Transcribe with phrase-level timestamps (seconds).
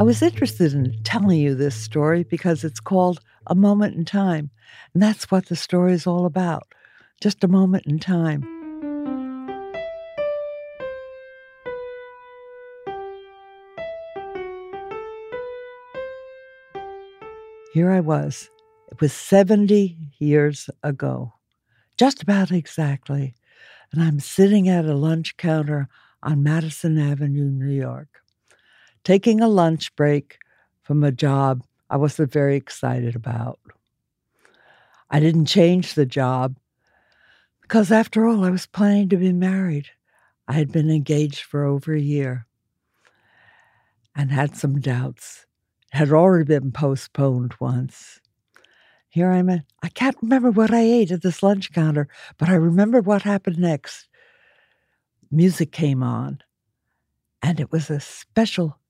[0.00, 4.48] I was interested in telling you this story because it's called A Moment in Time.
[4.94, 6.66] And that's what the story is all about
[7.20, 8.40] just a moment in time.
[17.74, 18.48] Here I was.
[18.90, 21.34] It was 70 years ago,
[21.98, 23.34] just about exactly.
[23.92, 25.90] And I'm sitting at a lunch counter
[26.22, 28.19] on Madison Avenue, New York,
[29.04, 30.38] taking a lunch break
[30.82, 33.58] from a job I wasn't very excited about.
[35.10, 36.56] I didn't change the job
[37.62, 39.88] because, after all, I was planning to be married.
[40.46, 42.46] I had been engaged for over a year
[44.14, 45.46] and had some doubts
[45.90, 48.20] had already been postponed once.
[49.08, 52.54] Here I'm at, I can't remember what I ate at this lunch counter, but I
[52.54, 54.08] remember what happened next.
[55.32, 56.40] Music came on,
[57.42, 58.79] and it was a special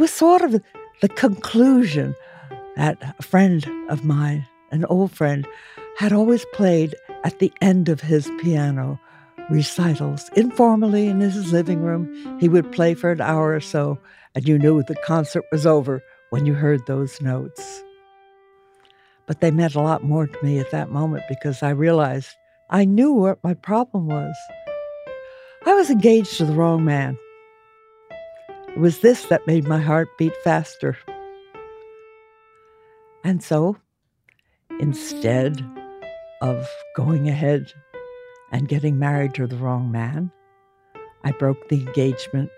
[0.00, 0.62] Was sort of
[1.02, 2.14] the conclusion
[2.76, 5.46] that a friend of mine, an old friend,
[5.98, 8.98] had always played at the end of his piano
[9.50, 10.30] recitals.
[10.36, 13.98] Informally in his living room, he would play for an hour or so,
[14.34, 17.84] and you knew the concert was over when you heard those notes.
[19.26, 22.34] But they meant a lot more to me at that moment because I realized
[22.70, 24.34] I knew what my problem was.
[25.66, 27.18] I was engaged to the wrong man.
[28.70, 30.96] It was this that made my heart beat faster.
[33.24, 33.76] And so,
[34.78, 35.62] instead
[36.40, 36.66] of
[36.96, 37.72] going ahead
[38.52, 40.30] and getting married to the wrong man.
[41.24, 42.50] I broke the engagement.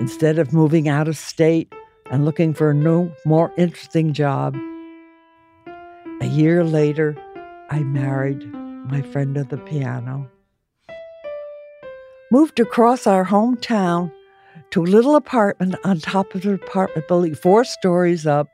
[0.00, 1.72] Instead of moving out of state
[2.10, 4.56] and looking for a new, more interesting job,
[6.20, 7.16] a year later,
[7.70, 10.28] I married my friend of the piano.
[12.30, 14.12] Moved across our hometown
[14.70, 18.48] to a little apartment on top of the apartment building, four stories up,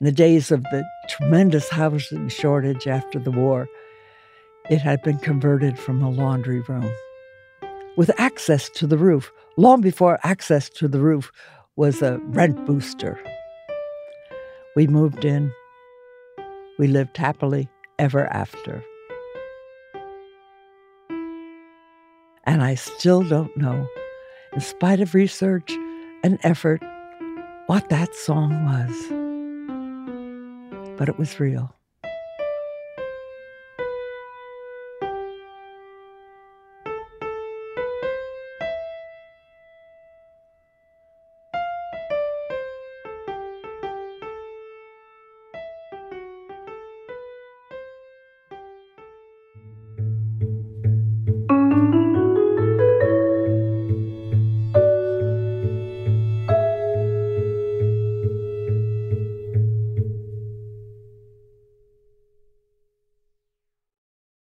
[0.00, 3.66] in the days of the tremendous housing shortage after the war.
[4.70, 6.90] It had been converted from a laundry room
[7.96, 9.32] with access to the roof.
[9.56, 11.30] Long before access to the roof
[11.76, 13.18] was a rent booster.
[14.76, 15.52] We moved in.
[16.78, 17.68] We lived happily
[17.98, 18.82] ever after.
[22.44, 23.86] And I still don't know,
[24.54, 25.72] in spite of research
[26.22, 26.82] and effort,
[27.66, 28.94] what that song was.
[30.96, 31.74] But it was real.